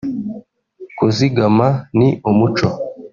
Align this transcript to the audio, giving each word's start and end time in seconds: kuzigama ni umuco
kuzigama 0.97 1.67
ni 1.97 2.09
umuco 2.29 2.67